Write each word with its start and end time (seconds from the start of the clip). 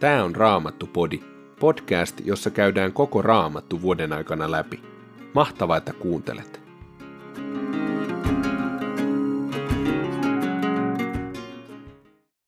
Tämä 0.00 0.24
on 0.24 0.36
Raamattu-podi, 0.36 1.20
podcast, 1.60 2.20
jossa 2.24 2.50
käydään 2.50 2.92
koko 2.92 3.22
Raamattu 3.22 3.82
vuoden 3.82 4.12
aikana 4.12 4.50
läpi. 4.50 4.82
Mahtavaa, 5.34 5.76
että 5.76 5.92
kuuntelet! 5.92 6.60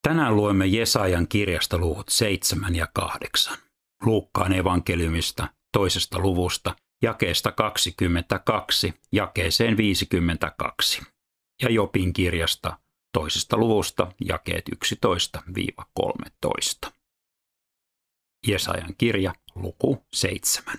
Tänään 0.02 0.36
luemme 0.36 0.66
Jesajan 0.66 1.28
kirjasta 1.28 1.78
luvut 1.78 2.08
7 2.08 2.74
ja 2.74 2.86
8. 2.94 3.58
Luukkaan 4.04 4.52
evankeliumista 4.52 5.48
toisesta 5.72 6.18
luvusta, 6.18 6.76
jakeesta 7.02 7.52
22, 7.52 8.94
jakeeseen 9.12 9.76
52. 9.76 11.02
Ja 11.62 11.70
Jopin 11.70 12.12
kirjasta 12.12 12.78
toisesta 13.12 13.56
luvusta, 13.56 14.12
jakeet 14.20 14.64
11-13. 16.86 16.97
Jesajan 18.46 18.94
kirja, 18.98 19.34
luku 19.54 20.04
7. 20.12 20.74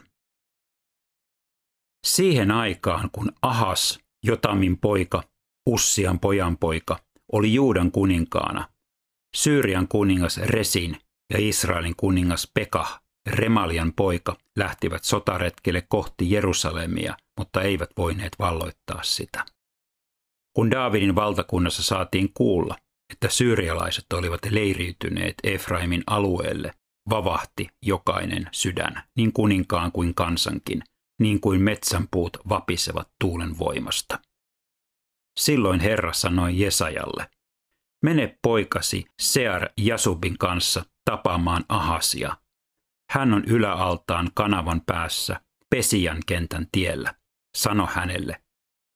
Siihen 2.08 2.52
aikaan, 2.52 3.10
kun 3.12 3.32
Ahas, 3.42 4.00
Jotamin 4.24 4.78
poika, 4.78 5.24
Ussian 5.66 6.20
pojan 6.20 6.58
poika, 6.58 7.00
oli 7.32 7.54
Juudan 7.54 7.92
kuninkaana, 7.92 8.70
Syyrian 9.36 9.88
kuningas 9.88 10.38
Resin 10.38 10.98
ja 11.34 11.40
Israelin 11.40 11.96
kuningas 11.98 12.52
Pekah, 12.54 13.02
Remalian 13.30 13.94
poika, 13.94 14.38
lähtivät 14.58 15.04
sotaretkelle 15.04 15.82
kohti 15.82 16.32
Jerusalemia, 16.32 17.18
mutta 17.40 17.62
eivät 17.62 17.90
voineet 17.98 18.36
valloittaa 18.40 19.04
sitä. 19.04 19.46
Kun 20.56 20.72
Daavidin 20.72 21.16
valtakunnassa 21.16 21.84
saatiin 21.84 22.34
kuulla, 22.34 22.76
että 23.14 23.30
syyrialaiset 23.30 24.14
olivat 24.14 24.42
leiriytyneet 24.50 25.36
Efraimin 25.44 26.04
alueelle, 26.08 26.74
vavahti 27.10 27.70
jokainen 27.86 28.50
sydän, 28.52 29.04
niin 29.16 29.34
kuninkaan 29.34 29.92
kuin 29.92 30.16
kansankin, 30.16 30.84
niin 31.20 31.42
kuin 31.42 31.62
metsänpuut 31.62 32.38
vapisevat 32.50 33.10
tuulen 33.22 33.60
voimasta. 33.60 34.20
Silloin 35.40 35.80
Herra 35.80 36.14
sanoi 36.14 36.60
Jesajalle, 36.60 37.30
mene 38.04 38.38
poikasi 38.42 39.06
Sear 39.22 39.70
Jasubin 39.78 40.38
kanssa 40.38 40.86
tapaamaan 41.06 41.66
Ahasia. 41.70 42.38
Hän 43.12 43.34
on 43.34 43.46
yläaltaan 43.46 44.30
kanavan 44.34 44.82
päässä, 44.86 45.42
Pesian 45.70 46.18
kentän 46.28 46.68
tiellä. 46.72 47.14
Sano 47.58 47.88
hänelle, 47.92 48.42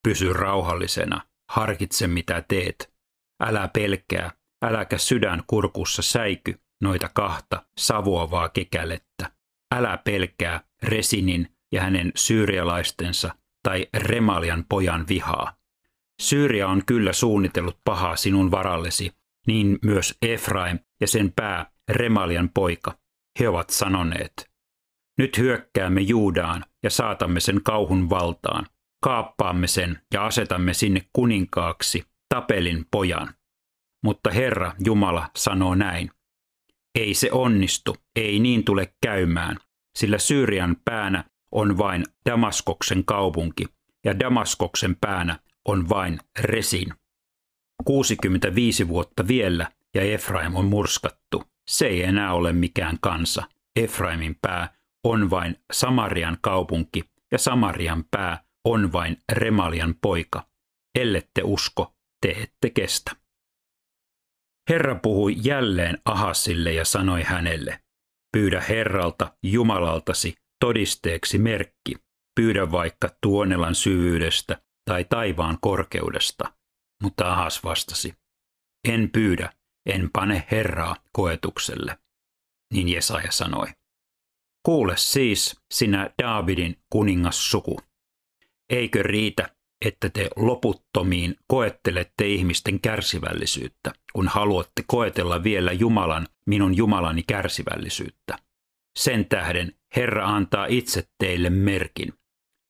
pysy 0.03 0.34
rauhallisena, 0.34 1.22
harkitse 1.52 2.08
mitä 2.08 2.44
teet. 2.47 2.94
Älä 3.44 3.67
pelkää, 3.67 4.31
äläkä 4.66 4.97
sydän 4.97 5.44
kurkussa 5.47 6.02
säiky, 6.02 6.61
noita 6.84 7.09
kahta 7.14 7.66
savuavaa 7.78 8.50
kekälettä. 8.50 9.31
Älä 9.76 9.98
pelkää 9.98 10.64
Resinin 10.84 11.56
ja 11.72 11.81
hänen 11.81 12.12
syyrialaistensa 12.16 13.36
tai 13.64 13.88
Remalian 13.94 14.66
pojan 14.70 15.06
vihaa. 15.08 15.56
Syyria 16.22 16.67
on 16.67 16.81
kyllä 16.86 17.14
suunnitellut 17.14 17.80
pahaa 17.84 18.16
sinun 18.16 18.52
varallesi, 18.52 19.12
niin 19.48 19.80
myös 19.86 20.17
Efraim 20.22 20.80
ja 21.02 21.08
sen 21.08 21.34
pää 21.36 21.72
Remalian 21.90 22.50
poika. 22.53 22.97
He 23.40 23.50
ovat 23.50 23.70
sanoneet, 23.70 24.53
nyt 25.18 25.38
hyökkäämme 25.38 26.02
Juudaan 26.02 26.66
ja 26.84 26.90
saatamme 26.90 27.40
sen 27.40 27.64
kauhun 27.64 28.09
valtaan. 28.09 28.66
Kaappaamme 29.03 29.68
sen 29.68 30.02
ja 30.14 30.25
asetamme 30.25 30.73
sinne 30.73 31.02
kuninkaaksi 31.14 32.03
Tapelin 32.30 32.86
pojan. 32.92 33.34
Mutta 34.03 34.31
Herra 34.31 34.73
Jumala 34.86 35.30
sanoo 35.36 35.75
näin. 35.75 36.12
Ei 36.95 37.13
se 37.13 37.31
onnistu, 37.31 37.95
ei 38.16 38.39
niin 38.39 38.63
tule 38.63 38.94
käymään, 39.02 39.58
sillä 39.97 40.18
Syyrian 40.18 40.78
päänä 40.85 41.23
on 41.51 41.78
vain 41.78 42.03
Damaskoksen 42.29 43.06
kaupunki, 43.06 43.66
ja 44.06 44.19
Damaskoksen 44.19 44.95
päänä 45.01 45.40
on 45.66 45.90
vain 45.90 46.19
Resin. 46.40 46.94
65 47.85 48.88
vuotta 48.88 49.28
vielä, 49.28 49.72
ja 49.95 50.01
Efraim 50.01 50.56
on 50.56 50.66
murskattu. 50.66 51.44
Se 51.69 51.88
ei 51.88 52.03
enää 52.03 52.34
ole 52.34 52.53
mikään 52.53 52.97
kansa. 53.01 53.44
Efraimin 53.75 54.35
pää 54.41 54.78
on 55.03 55.29
vain 55.29 55.56
Samarian 55.73 56.38
kaupunki, 56.41 57.03
ja 57.31 57.38
Samarian 57.38 58.03
pää 58.12 58.44
on 58.66 58.91
vain 58.91 59.18
Remalian 59.31 59.95
poika. 60.01 60.47
Ellette 60.95 61.41
usko, 61.44 61.94
te 62.22 62.29
ette 62.29 62.69
kestä. 62.69 63.22
Herra 64.69 64.96
puhui 64.96 65.35
jälleen 65.44 65.97
Ahasille 66.06 66.74
ja 66.74 66.85
sanoi 66.85 67.24
hänelle, 67.24 67.79
pyydä 68.31 68.62
Herralta, 68.62 69.38
Jumalaltasi, 69.44 70.34
todisteeksi 70.59 71.38
merkki, 71.38 71.96
pyydä 72.35 72.72
vaikka 72.72 73.09
tuonelan 73.22 73.75
syvyydestä 73.75 74.62
tai 74.90 75.03
taivaan 75.03 75.57
korkeudesta. 75.62 76.53
Mutta 77.03 77.34
Ahas 77.34 77.63
vastasi, 77.63 78.13
en 78.88 79.09
pyydä, 79.09 79.53
en 79.90 80.09
pane 80.13 80.47
Herraa 80.51 80.95
koetukselle. 81.13 81.97
Niin 82.74 82.90
Jesaja 82.90 83.31
sanoi, 83.31 83.68
kuule 84.66 84.94
siis 84.97 85.59
sinä 85.74 86.09
Daavidin 86.22 86.75
kuningassuku. 86.90 87.80
Eikö 88.69 89.03
riitä, 89.03 89.56
että 89.85 90.09
te 90.09 90.29
loputtomiin 90.35 91.35
koettelette 91.47 92.27
ihmisten 92.27 92.79
kärsivällisyyttä, 92.79 93.91
kun 94.13 94.27
haluatte 94.27 94.83
koetella 94.88 95.44
vielä 95.44 95.71
Jumalan, 95.71 96.27
minun 96.45 96.77
Jumalani 96.77 97.23
kärsivällisyyttä. 97.23 98.38
Sen 98.99 99.25
tähden 99.25 99.71
Herra 99.95 100.25
antaa 100.25 100.66
itse 100.66 101.07
teille 101.17 101.49
merkin. 101.49 102.13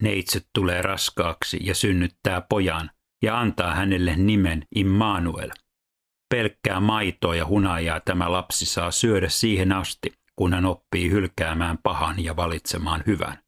Neitse 0.03 0.41
tulee 0.53 0.81
raskaaksi 0.81 1.59
ja 1.61 1.75
synnyttää 1.75 2.41
pojan 2.41 2.89
ja 3.23 3.39
antaa 3.39 3.75
hänelle 3.75 4.15
nimen 4.15 4.67
Immanuel. 4.75 5.51
Pelkkää 6.29 6.79
maitoa 6.79 7.35
ja 7.35 7.45
hunajaa 7.45 7.99
tämä 7.99 8.31
lapsi 8.31 8.65
saa 8.65 8.91
syödä 8.91 9.29
siihen 9.29 9.71
asti, 9.71 10.13
kun 10.35 10.53
hän 10.53 10.65
oppii 10.65 11.09
hylkäämään 11.11 11.77
pahan 11.83 12.23
ja 12.23 12.35
valitsemaan 12.35 13.03
hyvän. 13.07 13.39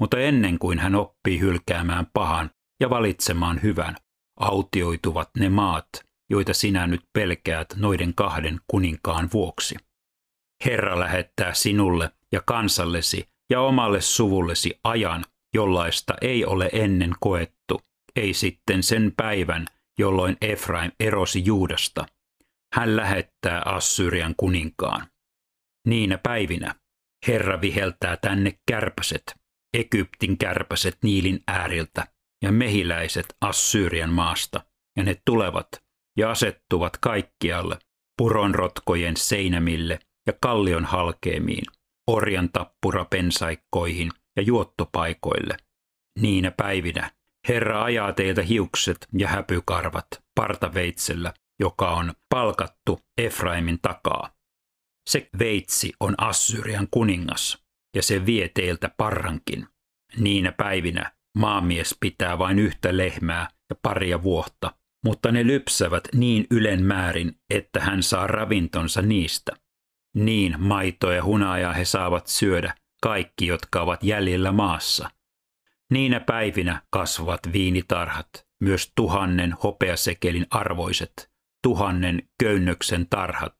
Mutta 0.00 0.18
ennen 0.18 0.58
kuin 0.58 0.78
hän 0.78 0.94
oppii 0.94 1.40
hylkäämään 1.40 2.06
pahan 2.14 2.50
ja 2.80 2.90
valitsemaan 2.90 3.62
hyvän, 3.62 3.96
autioituvat 4.40 5.30
ne 5.38 5.48
maat, 5.48 5.88
joita 6.30 6.54
sinä 6.54 6.86
nyt 6.86 7.02
pelkäät 7.12 7.74
noiden 7.76 8.14
kahden 8.14 8.60
kuninkaan 8.66 9.28
vuoksi. 9.32 9.76
Herra 10.64 10.98
lähettää 10.98 11.54
sinulle 11.54 12.10
ja 12.32 12.42
kansallesi 12.46 13.28
ja 13.50 13.60
omalle 13.60 14.00
suvullesi 14.00 14.80
ajan, 14.84 15.24
jollaista 15.54 16.14
ei 16.20 16.44
ole 16.44 16.70
ennen 16.72 17.12
koettu, 17.20 17.80
ei 18.16 18.34
sitten 18.34 18.82
sen 18.82 19.12
päivän, 19.16 19.66
jolloin 19.98 20.36
Efraim 20.40 20.92
erosi 21.00 21.44
Juudasta. 21.44 22.06
Hän 22.74 22.96
lähettää 22.96 23.62
Assyrian 23.64 24.34
kuninkaan. 24.36 25.06
Niinä 25.86 26.18
päivinä 26.18 26.74
Herra 27.26 27.60
viheltää 27.60 28.16
tänne 28.16 28.58
kärpäset, 28.70 29.34
Egyptin 29.74 30.38
kärpäset 30.38 30.98
Niilin 31.02 31.42
ääriltä, 31.48 32.06
ja 32.42 32.52
mehiläiset 32.52 33.36
Assyrian 33.40 34.10
maasta, 34.12 34.64
ja 34.96 35.02
ne 35.02 35.16
tulevat 35.24 35.68
ja 36.18 36.30
asettuvat 36.30 36.96
kaikkialle 36.96 37.78
puronrotkojen 38.18 39.16
seinämille 39.16 39.98
ja 40.26 40.32
kallion 40.40 40.84
halkeemiin, 40.84 41.64
orjan 42.06 42.48
tappurapensaikkoihin 42.52 44.10
ja 44.36 44.42
juottopaikoille. 44.42 45.56
Niinä 46.20 46.50
päivinä 46.50 47.10
Herra 47.48 47.84
ajaa 47.84 48.12
teiltä 48.12 48.42
hiukset 48.42 49.08
ja 49.18 49.28
häpykarvat 49.28 50.06
partaveitsellä, 50.34 51.32
joka 51.60 51.90
on 51.90 52.14
palkattu 52.28 53.00
Efraimin 53.18 53.78
takaa. 53.82 54.30
Se 55.10 55.28
veitsi 55.38 55.92
on 56.00 56.14
Assyrian 56.18 56.88
kuningas, 56.90 57.64
ja 57.96 58.02
se 58.02 58.26
vie 58.26 58.48
teiltä 58.48 58.90
parrankin. 58.96 59.66
Niinä 60.16 60.52
päivinä 60.52 61.12
Maamies 61.34 61.96
pitää 62.00 62.38
vain 62.38 62.58
yhtä 62.58 62.96
lehmää 62.96 63.48
ja 63.70 63.76
paria 63.82 64.22
vuotta, 64.22 64.72
mutta 65.04 65.32
ne 65.32 65.46
lypsävät 65.46 66.08
niin 66.14 66.46
ylen 66.50 66.84
määrin, 66.84 67.40
että 67.50 67.80
hän 67.80 68.02
saa 68.02 68.26
ravintonsa 68.26 69.02
niistä. 69.02 69.52
Niin 70.14 70.54
maitoa 70.58 71.14
ja 71.14 71.24
hunajaa 71.24 71.72
he 71.72 71.84
saavat 71.84 72.26
syödä, 72.26 72.74
kaikki, 73.02 73.46
jotka 73.46 73.80
ovat 73.80 74.04
jäljellä 74.04 74.52
maassa. 74.52 75.10
Niinä 75.90 76.20
päivinä 76.20 76.82
kasvavat 76.90 77.40
viinitarhat, 77.52 78.28
myös 78.60 78.92
tuhannen 78.94 79.54
hopeasekelin 79.64 80.46
arvoiset, 80.50 81.30
tuhannen 81.62 82.28
köynnöksen 82.42 83.06
tarhat, 83.10 83.56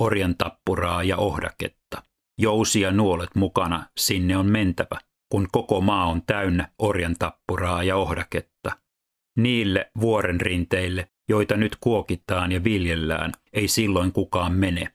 orjan 0.00 0.34
tappuraa 0.36 1.02
ja 1.02 1.16
ohdaketta. 1.16 2.02
Jousia 2.38 2.92
nuolet 2.92 3.34
mukana, 3.34 3.86
sinne 3.98 4.36
on 4.36 4.46
mentävä 4.46 4.98
kun 5.28 5.48
koko 5.52 5.80
maa 5.80 6.06
on 6.06 6.22
täynnä 6.22 6.68
orjan 6.78 7.16
tappuraa 7.18 7.82
ja 7.82 7.96
ohdaketta. 7.96 8.70
Niille 9.36 9.90
vuoren 10.00 10.40
rinteille, 10.40 11.08
joita 11.28 11.56
nyt 11.56 11.76
kuokitaan 11.80 12.52
ja 12.52 12.64
viljellään, 12.64 13.32
ei 13.52 13.68
silloin 13.68 14.12
kukaan 14.12 14.52
mene. 14.52 14.92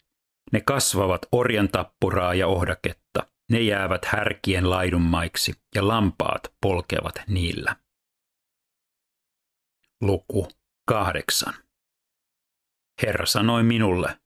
Ne 0.51 0.61
kasvavat 0.61 1.21
orjantappuraa 1.31 2.33
ja 2.33 2.47
ohdaketta. 2.47 3.27
Ne 3.51 3.61
jäävät 3.61 4.05
härkien 4.05 4.69
laidunmaiksi 4.69 5.53
ja 5.75 5.87
lampaat 5.87 6.53
polkevat 6.61 7.15
niillä. 7.27 7.75
Luku 10.01 10.47
kahdeksan. 10.85 11.53
Herra 13.01 13.25
sanoi 13.25 13.63
minulle, 13.63 14.19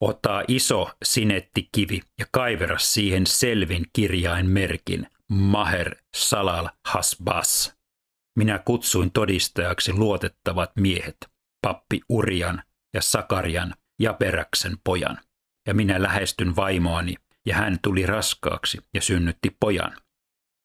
ota 0.00 0.42
iso 0.48 0.90
sinettikivi 1.04 2.00
ja 2.18 2.26
kaivera 2.32 2.78
siihen 2.78 3.26
selvin 3.26 3.84
kirjain 3.92 4.46
merkin 4.46 5.06
Maher 5.30 5.96
Salal 6.16 6.68
Hasbas. 6.84 7.74
Minä 8.38 8.58
kutsuin 8.58 9.10
todistajaksi 9.10 9.92
luotettavat 9.92 10.70
miehet, 10.76 11.16
pappi 11.66 12.00
Urian 12.08 12.62
ja 12.94 13.02
Sakarian 13.02 13.74
ja 14.00 14.12
Peräksen 14.12 14.76
pojan. 14.84 15.18
Ja 15.68 15.74
minä 15.74 16.02
lähestyn 16.02 16.56
vaimoani, 16.56 17.14
ja 17.46 17.54
hän 17.54 17.78
tuli 17.82 18.06
raskaaksi 18.06 18.78
ja 18.94 19.02
synnytti 19.02 19.56
pojan. 19.60 19.96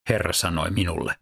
Herra 0.10 0.34
sanoi 0.34 0.72
minulle, 0.72 1.16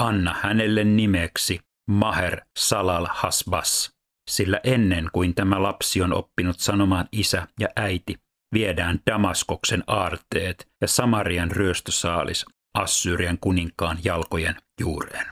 anna 0.00 0.34
hänelle 0.42 0.84
nimeksi 0.84 1.60
Maher 1.88 2.40
Salal 2.58 3.06
Hasbas, 3.10 3.92
sillä 4.30 4.60
ennen 4.64 5.08
kuin 5.12 5.34
tämä 5.34 5.62
lapsi 5.62 6.02
on 6.02 6.12
oppinut 6.12 6.60
sanomaan 6.60 7.08
isä 7.12 7.46
ja 7.60 7.68
äiti, 7.76 8.14
viedään 8.54 9.00
Damaskoksen 9.10 9.84
aarteet 9.86 10.68
ja 10.80 10.88
Samarian 10.88 11.50
ryöstösaalis 11.50 12.46
Assyrian 12.74 13.38
kuninkaan 13.40 13.98
jalkojen 14.04 14.56
juureen. 14.80 15.26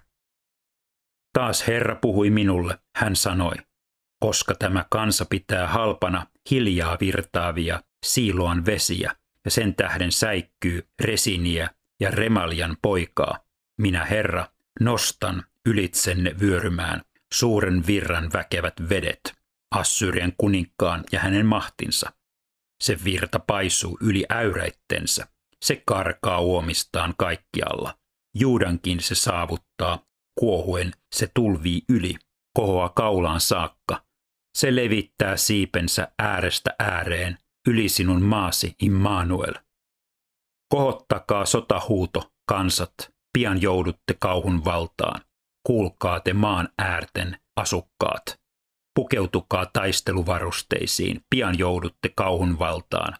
Taas 1.32 1.66
Herra 1.66 1.94
puhui 1.94 2.30
minulle, 2.30 2.78
hän 2.96 3.16
sanoi, 3.16 3.54
koska 4.20 4.54
tämä 4.54 4.84
kansa 4.90 5.24
pitää 5.30 5.68
halpana 5.68 6.26
hiljaa 6.50 6.96
virtaavia 7.00 7.82
siiloan 8.06 8.66
vesiä 8.66 9.14
ja 9.44 9.50
sen 9.50 9.74
tähden 9.74 10.12
säikkyy 10.12 10.88
resiniä 11.00 11.70
ja 12.00 12.10
remaljan 12.10 12.76
poikaa, 12.82 13.38
minä 13.80 14.04
Herra 14.04 14.46
nostan 14.80 15.44
ylitsenne 15.66 16.34
vyörymään 16.40 17.02
suuren 17.34 17.86
virran 17.86 18.32
väkevät 18.32 18.75
vedet, 18.88 19.34
Assyrian 19.75 20.32
kuninkaan 20.38 21.04
ja 21.12 21.20
hänen 21.20 21.46
mahtinsa. 21.46 22.12
Se 22.82 22.98
virta 23.04 23.38
paisuu 23.38 23.98
yli 24.00 24.25
äyräittensä, 24.30 25.28
se 25.64 25.82
karkaa 25.86 26.40
uomistaan 26.40 27.14
kaikkialla. 27.19 27.98
Juudankin 28.34 29.00
se 29.00 29.14
saavuttaa, 29.14 30.06
kuohuen 30.38 30.92
se 31.14 31.30
tulvii 31.34 31.82
yli, 31.88 32.14
kohoa 32.56 32.88
kaulaan 32.88 33.40
saakka. 33.40 34.04
Se 34.58 34.76
levittää 34.76 35.36
siipensä 35.36 36.12
äärestä 36.19 36.74
ääreen, 36.78 37.38
yli 37.69 37.88
sinun 37.88 38.22
maasi 38.22 38.74
Immanuel. 38.82 39.54
Kohottakaa 40.69 41.46
sotahuuto, 41.46 42.32
kansat, 42.48 42.94
pian 43.32 43.62
joudutte 43.62 44.14
kauhun 44.20 44.64
valtaan 44.64 45.20
kuulkaa 45.69 46.20
te 46.20 46.32
maan 46.32 46.69
äärten 46.79 47.38
asukkaat. 47.56 48.41
Pukeutukaa 48.94 49.67
taisteluvarusteisiin, 49.67 51.20
pian 51.31 51.59
joudutte 51.59 52.11
kauhun 52.17 52.59
valtaan. 52.59 53.17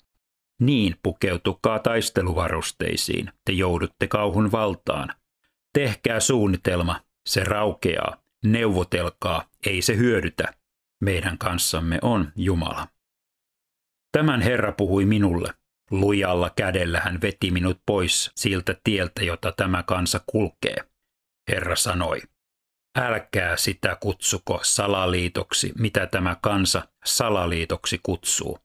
Niin 0.61 0.97
pukeutukaa 1.03 1.79
taisteluvarusteisiin, 1.79 3.33
te 3.45 3.53
joudutte 3.53 4.07
kauhun 4.07 4.53
valtaan. 4.53 5.09
Tehkää 5.73 6.21
suunnitelma, 6.21 7.01
se 7.27 7.45
raukeaa. 7.45 8.17
Neuvotelkaa, 8.45 9.45
ei 9.67 9.83
se 9.83 9.97
hyödytä. 9.97 10.53
Meidän 11.01 11.39
kanssamme 11.39 11.99
on 12.03 12.33
Jumala. 12.37 12.89
Tämän 14.13 14.41
Herra 14.41 14.73
puhui 14.73 15.05
minulle. 15.05 15.55
Lujalla 15.91 16.51
kädellä 16.51 17.01
hän 17.01 17.21
veti 17.21 17.51
minut 17.51 17.81
pois 17.87 18.31
siltä 18.37 18.77
tieltä, 18.85 19.25
jota 19.25 19.53
tämä 19.53 19.83
kansa 19.83 20.21
kulkee. 20.27 20.77
Herra 21.49 21.77
sanoi, 21.77 22.21
älkää 22.97 23.57
sitä 23.57 23.97
kutsuko 24.01 24.61
salaliitoksi, 24.63 25.73
mitä 25.79 26.07
tämä 26.07 26.37
kansa 26.43 26.89
salaliitoksi 27.05 28.01
kutsuu. 28.03 28.59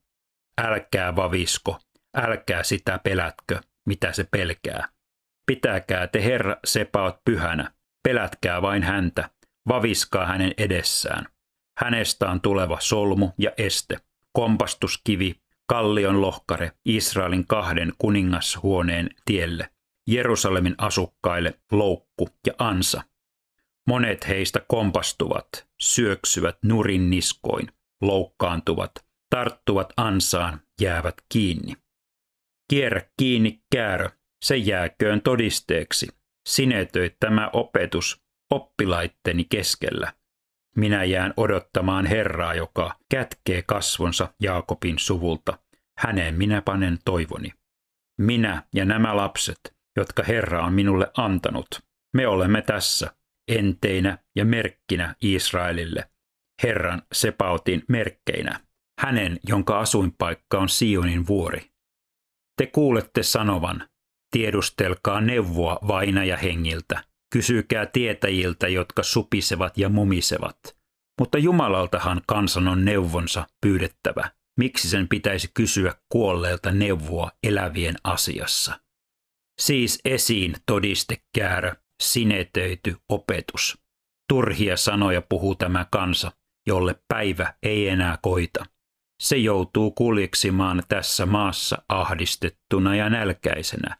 Älkää 0.60 1.16
vavisko, 1.16 1.80
älkää 2.16 2.62
sitä 2.62 3.00
pelätkö, 3.04 3.60
mitä 3.86 4.12
se 4.12 4.24
pelkää. 4.24 4.88
Pitäkää 5.46 6.06
te 6.06 6.24
Herra 6.24 6.56
sepaot 6.64 7.16
pyhänä, 7.24 7.72
pelätkää 8.02 8.62
vain 8.62 8.82
häntä, 8.82 9.30
vaviskaa 9.68 10.26
hänen 10.26 10.54
edessään. 10.58 11.26
Hänestä 11.78 12.30
on 12.30 12.40
tuleva 12.40 12.80
solmu 12.80 13.30
ja 13.38 13.50
este, 13.58 13.96
kompastuskivi, 14.32 15.34
kallion 15.66 16.20
lohkare 16.20 16.72
Israelin 16.84 17.46
kahden 17.46 17.92
kuningashuoneen 17.98 19.10
tielle. 19.24 19.70
Jerusalemin 20.06 20.74
asukkaille 20.78 21.58
loukku 21.72 22.28
ja 22.46 22.52
ansa. 22.58 23.02
Monet 23.88 24.28
heistä 24.28 24.60
kompastuvat, 24.68 25.46
syöksyvät 25.80 26.58
nurin 26.62 27.10
niskoin, 27.10 27.68
loukkaantuvat, 28.02 28.92
tarttuvat 29.30 29.92
ansaan, 29.96 30.60
jäävät 30.80 31.14
kiinni. 31.32 31.74
Kierrä 32.70 33.02
kiinni 33.16 33.60
käärö, 33.74 34.10
se 34.44 34.56
jääköön 34.56 35.22
todisteeksi. 35.22 36.08
Sinetöi 36.48 37.16
tämä 37.20 37.50
opetus 37.52 38.22
oppilaitteni 38.52 39.44
keskellä. 39.44 40.12
Minä 40.76 41.04
jään 41.04 41.34
odottamaan 41.36 42.06
Herraa, 42.06 42.54
joka 42.54 42.98
kätkee 43.10 43.62
kasvonsa 43.62 44.34
Jaakobin 44.42 44.98
suvulta. 44.98 45.58
Häneen 45.98 46.34
minä 46.34 46.62
panen 46.62 46.98
toivoni. 47.04 47.52
Minä 48.20 48.62
ja 48.74 48.84
nämä 48.84 49.16
lapset, 49.16 49.60
jotka 49.96 50.22
Herra 50.22 50.64
on 50.64 50.72
minulle 50.72 51.10
antanut. 51.16 51.66
Me 52.16 52.26
olemme 52.26 52.62
tässä, 52.62 53.14
enteinä 53.48 54.18
ja 54.36 54.44
merkkinä 54.44 55.14
Israelille, 55.20 56.10
Herran 56.62 57.02
Sepautin 57.12 57.84
merkkeinä, 57.88 58.60
hänen, 59.00 59.40
jonka 59.48 59.78
asuinpaikka 59.78 60.58
on 60.58 60.68
Sionin 60.68 61.26
vuori. 61.26 61.70
Te 62.56 62.66
kuulette 62.66 63.22
sanovan, 63.22 63.88
tiedustelkaa 64.30 65.20
neuvoa 65.20 65.78
vaina 65.88 66.20
hengiltä, 66.42 67.04
kysykää 67.32 67.86
tietäjiltä, 67.86 68.68
jotka 68.68 69.02
supisevat 69.02 69.78
ja 69.78 69.88
mumisevat. 69.88 70.58
Mutta 71.20 71.38
Jumalaltahan 71.38 72.22
kansan 72.26 72.68
on 72.68 72.84
neuvonsa 72.84 73.46
pyydettävä. 73.60 74.30
Miksi 74.58 74.88
sen 74.88 75.08
pitäisi 75.08 75.50
kysyä 75.54 75.94
kuolleelta 76.08 76.70
neuvoa 76.70 77.30
elävien 77.42 77.94
asiassa? 78.04 78.80
Siis 79.60 80.00
esiin 80.04 80.54
todistekäärö, 80.66 81.72
sinetöity 82.12 82.96
opetus. 83.08 83.78
Turhia 84.28 84.76
sanoja 84.76 85.22
puhuu 85.22 85.54
tämä 85.54 85.86
kansa, 85.90 86.32
jolle 86.66 86.94
päivä 87.08 87.54
ei 87.62 87.88
enää 87.88 88.18
koita. 88.22 88.64
Se 89.22 89.36
joutuu 89.36 89.90
kuljeksimaan 89.90 90.82
tässä 90.88 91.26
maassa 91.26 91.82
ahdistettuna 91.88 92.96
ja 92.96 93.10
nälkäisenä. 93.10 93.96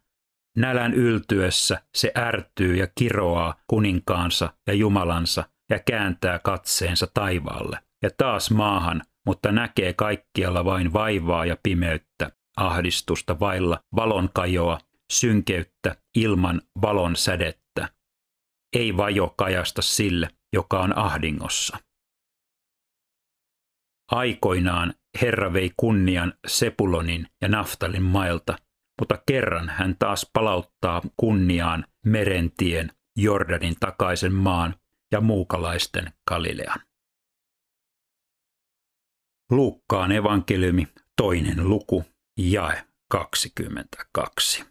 Nälän 0.56 0.94
yltyessä 0.94 1.82
se 1.94 2.12
ärtyy 2.18 2.76
ja 2.76 2.88
kiroaa 2.98 3.54
kuninkaansa 3.66 4.52
ja 4.66 4.74
Jumalansa 4.74 5.44
ja 5.70 5.78
kääntää 5.78 6.38
katseensa 6.38 7.06
taivaalle 7.14 7.78
ja 8.02 8.10
taas 8.16 8.50
maahan, 8.50 9.02
mutta 9.26 9.52
näkee 9.52 9.92
kaikkialla 9.92 10.64
vain 10.64 10.92
vaivaa 10.92 11.46
ja 11.46 11.56
pimeyttä, 11.62 12.30
ahdistusta 12.56 13.40
vailla 13.40 13.80
valonkajoa 13.96 14.78
synkeyttä 15.12 15.96
ilman 16.16 16.62
valon 16.82 17.16
sädettä. 17.16 17.63
Ei 18.74 18.96
vajo 18.96 19.34
kajasta 19.36 19.82
sille, 19.82 20.28
joka 20.52 20.80
on 20.80 20.98
ahdingossa. 20.98 21.78
Aikoinaan 24.10 24.94
Herra 25.20 25.52
vei 25.52 25.70
kunnian 25.76 26.34
Sepulonin 26.46 27.28
ja 27.40 27.48
Naftalin 27.48 28.02
mailta, 28.02 28.58
mutta 29.00 29.18
kerran 29.26 29.68
hän 29.68 29.96
taas 29.98 30.30
palauttaa 30.32 31.02
kunniaan 31.16 31.84
merentien, 32.06 32.90
Jordanin 33.18 33.76
takaisen 33.80 34.32
maan 34.32 34.74
ja 35.12 35.20
muukalaisten 35.20 36.12
Galilean. 36.28 36.80
Luukkaan 39.50 40.12
evankeliumi, 40.12 40.88
toinen 41.16 41.68
luku, 41.68 42.04
jae 42.38 42.84
22. 43.10 44.64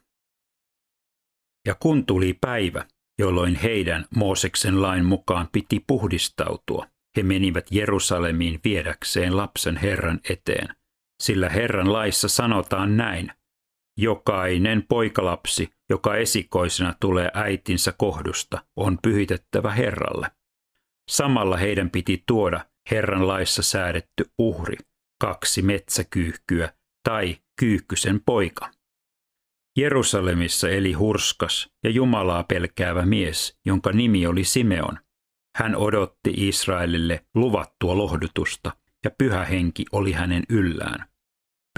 Ja 1.67 1.75
kun 1.75 2.05
tuli 2.05 2.37
päivä, 2.41 2.85
jolloin 3.19 3.55
heidän 3.55 4.05
Mooseksen 4.15 4.81
lain 4.81 5.05
mukaan 5.05 5.49
piti 5.51 5.83
puhdistautua, 5.87 6.87
he 7.17 7.23
menivät 7.23 7.65
Jerusalemiin 7.71 8.59
viedäkseen 8.63 9.37
lapsen 9.37 9.77
Herran 9.77 10.19
eteen. 10.29 10.75
Sillä 11.23 11.49
Herran 11.49 11.93
laissa 11.93 12.27
sanotaan 12.27 12.97
näin, 12.97 13.31
jokainen 13.97 14.85
poikalapsi, 14.89 15.69
joka 15.89 16.15
esikoisena 16.15 16.95
tulee 16.99 17.31
äitinsä 17.33 17.93
kohdusta, 17.97 18.65
on 18.75 18.99
pyhitettävä 19.03 19.71
Herralle. 19.71 20.31
Samalla 21.11 21.57
heidän 21.57 21.89
piti 21.89 22.23
tuoda 22.27 22.65
Herran 22.91 23.27
laissa 23.27 23.61
säädetty 23.61 24.25
uhri, 24.37 24.77
kaksi 25.21 25.61
metsäkyyhkyä 25.61 26.73
tai 27.03 27.37
Kyykkysen 27.59 28.21
poika. 28.25 28.71
Jerusalemissa 29.77 30.69
eli 30.69 30.93
hurskas 30.93 31.69
ja 31.83 31.89
Jumalaa 31.89 32.43
pelkäävä 32.43 33.05
mies, 33.05 33.59
jonka 33.65 33.91
nimi 33.91 34.27
oli 34.27 34.43
Simeon. 34.43 34.99
Hän 35.57 35.75
odotti 35.75 36.33
Israelille 36.37 37.25
luvattua 37.35 37.97
lohdutusta 37.97 38.71
ja 39.03 39.11
pyhä 39.17 39.45
henki 39.45 39.85
oli 39.91 40.11
hänen 40.11 40.43
yllään. 40.49 41.05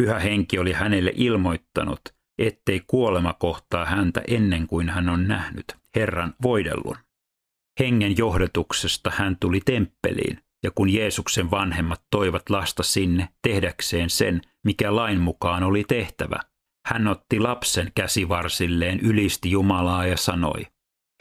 Pyhä 0.01 0.19
henki 0.19 0.59
oli 0.59 0.71
hänelle 0.71 1.11
ilmoittanut, 1.15 1.99
ettei 2.37 2.81
kuolema 2.87 3.33
kohtaa 3.33 3.85
häntä 3.85 4.21
ennen 4.27 4.67
kuin 4.67 4.89
hän 4.89 5.09
on 5.09 5.27
nähnyt 5.27 5.65
Herran 5.95 6.33
voidellun. 6.41 6.97
Hengen 7.79 8.17
johdatuksesta 8.17 9.11
hän 9.15 9.37
tuli 9.39 9.59
temppeliin, 9.65 10.39
ja 10.63 10.71
kun 10.71 10.89
Jeesuksen 10.89 11.51
vanhemmat 11.51 12.01
toivat 12.11 12.49
lasta 12.49 12.83
sinne 12.83 13.29
tehdäkseen 13.41 14.09
sen, 14.09 14.41
mikä 14.65 14.95
lain 14.95 15.21
mukaan 15.21 15.63
oli 15.63 15.83
tehtävä, 15.87 16.39
hän 16.85 17.07
otti 17.07 17.39
lapsen 17.39 17.91
käsivarsilleen, 17.95 18.99
ylisti 18.99 19.51
Jumalaa 19.51 20.05
ja 20.05 20.17
sanoi, 20.17 20.67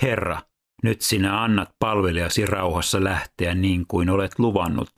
Herra, 0.02 0.42
nyt 0.82 1.00
sinä 1.00 1.42
annat 1.42 1.70
palvelijasi 1.78 2.46
rauhassa 2.46 3.04
lähteä 3.04 3.54
niin 3.54 3.86
kuin 3.88 4.10
olet 4.10 4.38
luvannut. 4.38 4.90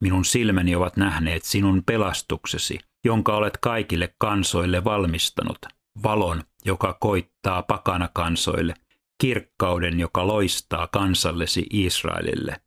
Minun 0.00 0.24
silmäni 0.24 0.74
ovat 0.74 0.96
nähneet 0.96 1.44
sinun 1.44 1.82
pelastuksesi, 1.86 2.78
jonka 3.04 3.36
olet 3.36 3.56
kaikille 3.56 4.14
kansoille 4.18 4.84
valmistanut, 4.84 5.58
valon, 6.02 6.42
joka 6.64 6.96
koittaa 7.00 7.62
pakana 7.62 8.08
kansoille, 8.14 8.74
kirkkauden, 9.20 10.00
joka 10.00 10.26
loistaa 10.26 10.86
kansallesi 10.86 11.66
Israelille. 11.70 12.60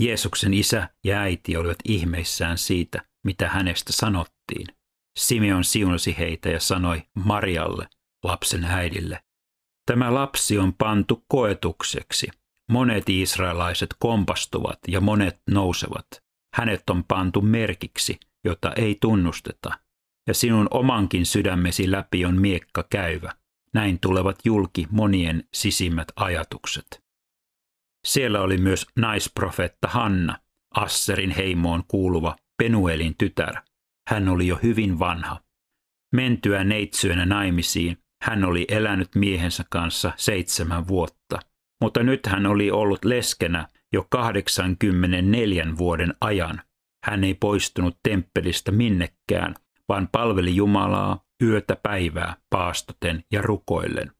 Jeesuksen 0.00 0.54
isä 0.54 0.88
ja 1.04 1.20
äiti 1.20 1.56
olivat 1.56 1.78
ihmeissään 1.84 2.58
siitä, 2.58 3.02
mitä 3.24 3.48
hänestä 3.48 3.92
sanottiin. 3.92 4.75
Simeon 5.16 5.64
siunasi 5.64 6.18
heitä 6.18 6.48
ja 6.48 6.60
sanoi 6.60 7.02
Marialle, 7.14 7.88
lapsen 8.22 8.64
äidille, 8.64 9.20
Tämä 9.86 10.14
lapsi 10.14 10.58
on 10.58 10.72
pantu 10.74 11.24
koetukseksi. 11.28 12.28
Monet 12.70 13.08
israelaiset 13.08 13.94
kompastuvat 13.98 14.78
ja 14.88 15.00
monet 15.00 15.40
nousevat. 15.50 16.06
Hänet 16.54 16.90
on 16.90 17.04
pantu 17.04 17.40
merkiksi, 17.40 18.20
jota 18.44 18.72
ei 18.72 18.98
tunnusteta. 19.00 19.78
Ja 20.26 20.34
sinun 20.34 20.68
omankin 20.70 21.26
sydämesi 21.26 21.90
läpi 21.90 22.24
on 22.24 22.40
miekka 22.40 22.84
käyvä. 22.90 23.32
Näin 23.74 24.00
tulevat 24.00 24.38
julki 24.44 24.86
monien 24.90 25.44
sisimmät 25.54 26.08
ajatukset. 26.16 27.02
Siellä 28.06 28.40
oli 28.40 28.58
myös 28.58 28.86
naisprofetta 28.96 29.88
Hanna, 29.88 30.38
Asserin 30.74 31.30
heimoon 31.30 31.84
kuuluva 31.88 32.36
Penuelin 32.58 33.14
tytär. 33.18 33.54
Hän 34.08 34.28
oli 34.28 34.46
jo 34.46 34.58
hyvin 34.62 34.98
vanha. 34.98 35.40
Mentyä 36.14 36.64
neitsyönä 36.64 37.26
naimisiin, 37.26 37.98
hän 38.22 38.44
oli 38.44 38.64
elänyt 38.68 39.14
miehensä 39.14 39.64
kanssa 39.70 40.12
seitsemän 40.16 40.88
vuotta, 40.88 41.38
mutta 41.82 42.02
nyt 42.02 42.26
hän 42.26 42.46
oli 42.46 42.70
ollut 42.70 43.04
leskenä 43.04 43.68
jo 43.92 44.06
84 44.10 45.66
vuoden 45.78 46.14
ajan. 46.20 46.62
Hän 47.04 47.24
ei 47.24 47.34
poistunut 47.34 47.98
temppelistä 48.08 48.72
minnekään, 48.72 49.54
vaan 49.88 50.08
palveli 50.12 50.56
Jumalaa 50.56 51.24
yötä 51.42 51.76
päivää 51.82 52.36
paastoten 52.50 53.24
ja 53.32 53.42
rukoillen. 53.42 54.12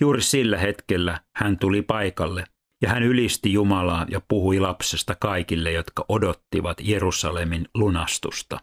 Juuri 0.00 0.22
sillä 0.22 0.58
hetkellä 0.58 1.20
hän 1.36 1.58
tuli 1.58 1.82
paikalle 1.82 2.44
ja 2.82 2.88
hän 2.88 3.02
ylisti 3.02 3.52
Jumalaa 3.52 4.06
ja 4.08 4.20
puhui 4.28 4.60
lapsesta 4.60 5.14
kaikille, 5.20 5.72
jotka 5.72 6.04
odottivat 6.08 6.76
Jerusalemin 6.80 7.68
lunastusta. 7.74 8.60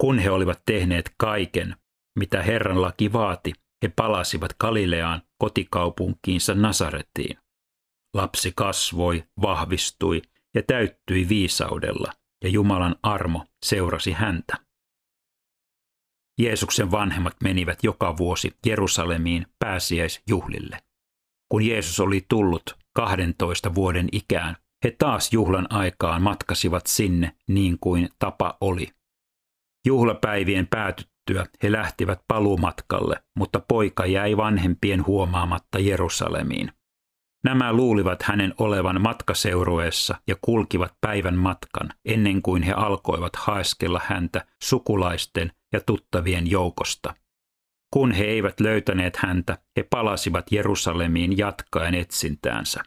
Kun 0.00 0.18
he 0.18 0.30
olivat 0.30 0.62
tehneet 0.66 1.14
kaiken, 1.18 1.76
mitä 2.18 2.42
Herran 2.42 2.82
laki 2.82 3.12
vaati, 3.12 3.52
he 3.82 3.92
palasivat 3.96 4.52
Galileaan 4.60 5.22
kotikaupunkiinsa 5.38 6.54
Nasarettiin. 6.54 7.38
Lapsi 8.14 8.52
kasvoi, 8.56 9.24
vahvistui 9.42 10.22
ja 10.54 10.62
täyttyi 10.62 11.28
viisaudella, 11.28 12.12
ja 12.44 12.50
Jumalan 12.50 12.96
armo 13.02 13.46
seurasi 13.64 14.12
häntä. 14.12 14.56
Jeesuksen 16.40 16.90
vanhemmat 16.90 17.36
menivät 17.42 17.78
joka 17.82 18.16
vuosi 18.16 18.56
Jerusalemiin 18.66 19.46
pääsiäisjuhlille. 19.58 20.78
Kun 21.48 21.66
Jeesus 21.66 22.00
oli 22.00 22.26
tullut 22.28 22.76
12 22.96 23.74
vuoden 23.74 24.08
ikään, 24.12 24.56
he 24.84 24.90
taas 24.90 25.32
juhlan 25.32 25.66
aikaan 25.70 26.22
matkasivat 26.22 26.86
sinne 26.86 27.36
niin 27.48 27.78
kuin 27.78 28.08
tapa 28.18 28.56
oli. 28.60 28.88
Juhlapäivien 29.86 30.66
päätyttyä 30.66 31.46
he 31.62 31.72
lähtivät 31.72 32.20
paluumatkalle, 32.28 33.22
mutta 33.38 33.60
poika 33.60 34.06
jäi 34.06 34.36
vanhempien 34.36 35.06
huomaamatta 35.06 35.78
Jerusalemiin. 35.78 36.72
Nämä 37.44 37.72
luulivat 37.72 38.22
hänen 38.22 38.54
olevan 38.58 39.00
matkaseurueessa 39.00 40.14
ja 40.26 40.36
kulkivat 40.40 40.94
päivän 41.00 41.36
matkan 41.36 41.90
ennen 42.04 42.42
kuin 42.42 42.62
he 42.62 42.72
alkoivat 42.72 43.36
haeskella 43.36 44.00
häntä 44.04 44.46
sukulaisten 44.62 45.52
ja 45.72 45.80
tuttavien 45.80 46.50
joukosta. 46.50 47.14
Kun 47.90 48.12
he 48.12 48.24
eivät 48.24 48.60
löytäneet 48.60 49.16
häntä, 49.16 49.58
he 49.76 49.82
palasivat 49.82 50.52
Jerusalemiin 50.52 51.38
jatkaen 51.38 51.94
etsintäänsä. 51.94 52.82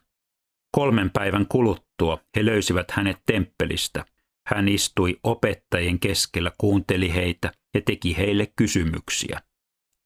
Kolmen 0.72 1.10
päivän 1.10 1.46
kuluttua 1.48 2.18
he 2.38 2.46
löysivät 2.46 2.92
hänet 2.92 3.18
temppelistä 3.26 4.06
hän 4.48 4.68
istui 4.68 5.20
opettajien 5.24 6.00
keskellä, 6.00 6.52
kuunteli 6.58 7.14
heitä 7.14 7.52
ja 7.74 7.82
teki 7.82 8.18
heille 8.18 8.48
kysymyksiä. 8.56 9.42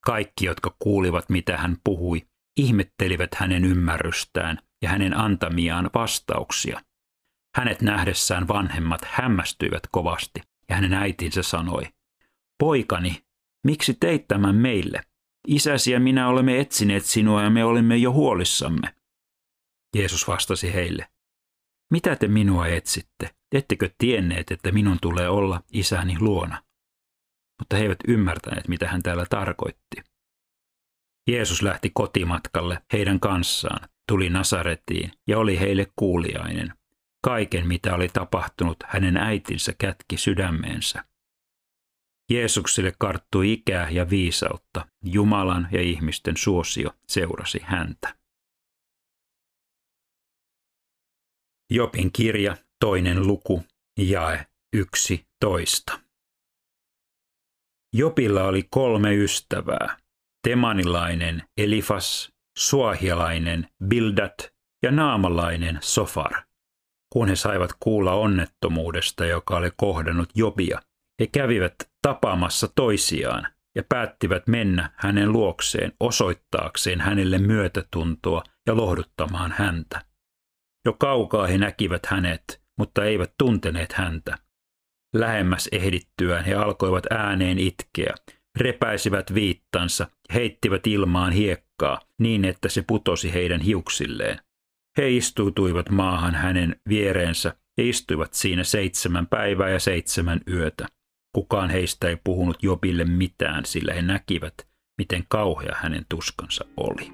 Kaikki, 0.04 0.46
jotka 0.46 0.76
kuulivat, 0.78 1.30
mitä 1.30 1.56
hän 1.56 1.76
puhui, 1.84 2.22
ihmettelivät 2.56 3.34
hänen 3.34 3.64
ymmärrystään 3.64 4.58
ja 4.82 4.88
hänen 4.88 5.16
antamiaan 5.16 5.90
vastauksia. 5.94 6.80
Hänet 7.56 7.82
nähdessään 7.82 8.48
vanhemmat 8.48 9.00
hämmästyivät 9.04 9.82
kovasti 9.92 10.40
ja 10.68 10.74
hänen 10.74 10.92
äitinsä 10.92 11.42
sanoi, 11.42 11.82
Poikani, 12.58 13.24
miksi 13.66 13.94
teit 13.94 14.28
tämän 14.28 14.54
meille? 14.54 15.00
Isäsi 15.48 15.92
ja 15.92 16.00
minä 16.00 16.28
olemme 16.28 16.60
etsineet 16.60 17.04
sinua 17.04 17.42
ja 17.42 17.50
me 17.50 17.64
olimme 17.64 17.96
jo 17.96 18.12
huolissamme. 18.12 18.94
Jeesus 19.96 20.28
vastasi 20.28 20.72
heille, 20.72 21.08
mitä 21.90 22.16
te 22.16 22.28
minua 22.28 22.66
etsitte? 22.66 23.41
Ettekö 23.52 23.90
tienneet, 23.98 24.50
että 24.50 24.72
minun 24.72 24.98
tulee 25.02 25.28
olla 25.28 25.62
isäni 25.72 26.16
luona? 26.20 26.62
Mutta 27.58 27.76
he 27.76 27.82
eivät 27.82 27.98
ymmärtäneet, 28.08 28.68
mitä 28.68 28.88
hän 28.88 29.02
täällä 29.02 29.26
tarkoitti. 29.30 30.02
Jeesus 31.28 31.62
lähti 31.62 31.90
kotimatkalle 31.94 32.82
heidän 32.92 33.20
kanssaan, 33.20 33.88
tuli 34.08 34.30
Nasaretiin 34.30 35.12
ja 35.26 35.38
oli 35.38 35.60
heille 35.60 35.86
kuuliainen. 35.96 36.74
Kaiken, 37.24 37.68
mitä 37.68 37.94
oli 37.94 38.08
tapahtunut, 38.08 38.76
hänen 38.86 39.16
äitinsä 39.16 39.72
kätki 39.78 40.16
sydämeensä. 40.16 41.04
Jeesukselle 42.30 42.92
karttui 42.98 43.52
ikää 43.52 43.90
ja 43.90 44.10
viisautta, 44.10 44.86
Jumalan 45.04 45.68
ja 45.72 45.80
ihmisten 45.80 46.36
suosio 46.36 46.90
seurasi 47.08 47.60
häntä. 47.62 48.16
Jopin 51.70 52.12
kirja, 52.12 52.56
toinen 52.82 53.26
luku, 53.26 53.64
jae 53.98 54.46
yksi 54.72 55.26
toista. 55.40 56.00
Jopilla 57.94 58.44
oli 58.44 58.62
kolme 58.70 59.14
ystävää, 59.14 59.96
temanilainen 60.48 61.42
Elifas, 61.56 62.32
suahialainen 62.58 63.68
Bildat 63.84 64.52
ja 64.82 64.90
naamalainen 64.90 65.78
Sofar. 65.82 66.32
Kun 67.12 67.28
he 67.28 67.36
saivat 67.36 67.70
kuulla 67.80 68.14
onnettomuudesta, 68.14 69.24
joka 69.24 69.56
oli 69.56 69.70
kohdannut 69.76 70.28
Jobia, 70.34 70.82
he 71.20 71.26
kävivät 71.26 71.74
tapaamassa 72.02 72.68
toisiaan 72.74 73.48
ja 73.74 73.82
päättivät 73.88 74.46
mennä 74.46 74.90
hänen 74.96 75.32
luokseen 75.32 75.92
osoittaakseen 76.00 77.00
hänelle 77.00 77.38
myötätuntoa 77.38 78.42
ja 78.66 78.76
lohduttamaan 78.76 79.54
häntä. 79.58 80.04
Jo 80.84 80.92
kaukaa 80.92 81.46
he 81.46 81.58
näkivät 81.58 82.06
hänet, 82.06 82.61
mutta 82.78 83.04
eivät 83.04 83.32
tunteneet 83.38 83.92
häntä. 83.92 84.38
Lähemmäs 85.14 85.68
ehdittyään 85.72 86.44
he 86.44 86.54
alkoivat 86.54 87.04
ääneen 87.10 87.58
itkeä, 87.58 88.14
repäisivät 88.58 89.34
viittansa, 89.34 90.06
heittivät 90.34 90.86
ilmaan 90.86 91.32
hiekkaa 91.32 92.00
niin, 92.18 92.44
että 92.44 92.68
se 92.68 92.84
putosi 92.86 93.34
heidän 93.34 93.60
hiuksilleen. 93.60 94.38
He 94.98 95.10
istuutuivat 95.10 95.90
maahan 95.90 96.34
hänen 96.34 96.76
viereensä 96.88 97.56
ja 97.78 97.88
istuivat 97.88 98.34
siinä 98.34 98.64
seitsemän 98.64 99.26
päivää 99.26 99.70
ja 99.70 99.78
seitsemän 99.78 100.40
yötä. 100.50 100.86
Kukaan 101.34 101.70
heistä 101.70 102.08
ei 102.08 102.16
puhunut 102.24 102.62
Jobille 102.62 103.04
mitään, 103.04 103.64
sillä 103.64 103.94
he 103.94 104.02
näkivät, 104.02 104.54
miten 104.98 105.24
kauhea 105.28 105.76
hänen 105.76 106.06
tuskansa 106.08 106.64
oli. 106.76 107.12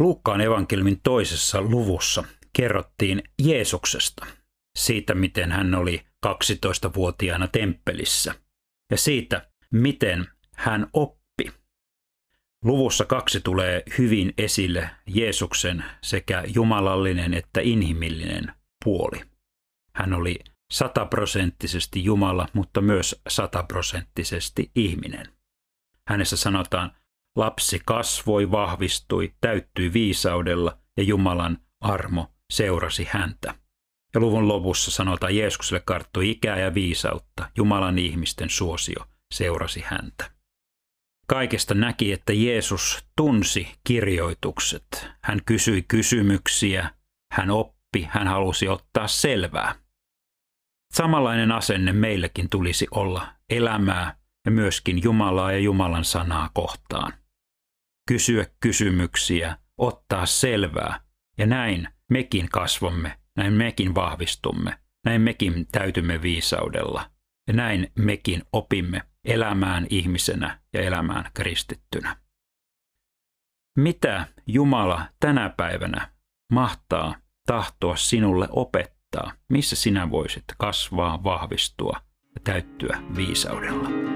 Luukkaan 0.00 0.40
evankelmin 0.40 1.00
toisessa 1.02 1.62
luvussa 1.62 2.24
kerrottiin 2.56 3.22
Jeesuksesta. 3.42 4.26
siitä, 4.76 5.14
miten 5.14 5.52
hän 5.52 5.74
oli 5.74 6.06
12-vuotiaana 6.26 7.48
temppelissä 7.48 8.34
ja 8.90 8.96
siitä, 8.96 9.50
miten 9.72 10.26
hän 10.54 10.86
oppi. 10.92 11.52
Luvussa 12.64 13.04
kaksi 13.04 13.40
tulee 13.40 13.82
hyvin 13.98 14.32
esille 14.38 14.90
Jeesuksen 15.06 15.84
sekä 16.02 16.44
jumalallinen 16.54 17.34
että 17.34 17.60
inhimillinen 17.60 18.52
puoli. 18.84 19.20
Hän 19.94 20.12
oli 20.12 20.38
sataprosenttisesti 20.72 22.04
Jumala, 22.04 22.48
mutta 22.52 22.80
myös 22.80 23.22
sataprosenttisesti 23.28 24.70
ihminen. 24.74 25.26
Hänessä 26.08 26.36
sanotaan, 26.36 26.96
lapsi 27.36 27.80
kasvoi, 27.86 28.50
vahvistui, 28.50 29.34
täyttyi 29.40 29.92
viisaudella 29.92 30.78
ja 30.96 31.02
Jumalan 31.02 31.58
armo 31.80 32.32
seurasi 32.52 33.06
häntä. 33.10 33.54
Ja 34.14 34.20
luvun 34.20 34.48
lopussa 34.48 34.90
sanotaan, 34.90 35.36
Jeesukselle 35.36 35.82
karttui 35.86 36.30
ikää 36.30 36.58
ja 36.58 36.74
viisautta, 36.74 37.50
Jumalan 37.56 37.98
ihmisten 37.98 38.50
suosio 38.50 39.04
seurasi 39.34 39.82
häntä. 39.86 40.30
Kaikesta 41.26 41.74
näki, 41.74 42.12
että 42.12 42.32
Jeesus 42.32 43.04
tunsi 43.16 43.68
kirjoitukset. 43.84 45.08
Hän 45.22 45.40
kysyi 45.46 45.82
kysymyksiä, 45.82 46.90
hän 47.32 47.50
oppi, 47.50 48.08
hän 48.10 48.28
halusi 48.28 48.68
ottaa 48.68 49.08
selvää. 49.08 49.74
Samanlainen 50.94 51.52
asenne 51.52 51.92
meillekin 51.92 52.48
tulisi 52.50 52.86
olla 52.90 53.28
elämää 53.50 54.16
ja 54.44 54.50
myöskin 54.50 55.02
Jumalaa 55.02 55.52
ja 55.52 55.58
Jumalan 55.58 56.04
sanaa 56.04 56.50
kohtaan. 56.54 57.12
Kysyä 58.06 58.46
kysymyksiä, 58.60 59.58
ottaa 59.78 60.26
selvää 60.26 61.00
ja 61.38 61.46
näin 61.46 61.88
mekin 62.10 62.48
kasvamme, 62.48 63.18
näin 63.36 63.52
mekin 63.52 63.94
vahvistumme, 63.94 64.78
näin 65.04 65.20
mekin 65.20 65.66
täytymme 65.72 66.22
viisaudella 66.22 67.10
ja 67.46 67.54
näin 67.54 67.92
mekin 67.98 68.42
opimme 68.52 69.02
elämään 69.24 69.86
ihmisenä 69.90 70.60
ja 70.72 70.80
elämään 70.80 71.30
kristittynä. 71.34 72.16
Mitä 73.76 74.26
Jumala 74.46 75.06
tänä 75.20 75.54
päivänä 75.56 76.10
mahtaa 76.52 77.14
tahtoa 77.46 77.96
sinulle 77.96 78.48
opettaa? 78.50 79.32
Missä 79.48 79.76
sinä 79.76 80.10
voisit 80.10 80.44
kasvaa, 80.58 81.24
vahvistua 81.24 82.00
ja 82.34 82.40
täyttyä 82.44 82.98
viisaudella? 83.16 84.15